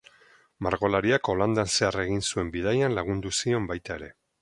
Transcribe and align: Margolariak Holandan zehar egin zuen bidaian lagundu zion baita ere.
Margolariak 0.67 1.29
Holandan 1.35 1.71
zehar 1.75 1.99
egin 2.07 2.25
zuen 2.31 2.53
bidaian 2.59 2.99
lagundu 3.01 3.39
zion 3.43 3.73
baita 3.75 3.99
ere. 4.01 4.15